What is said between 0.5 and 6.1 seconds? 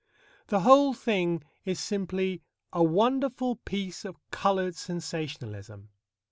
whole thing is simply a wonderful piece of coloured sensationalism.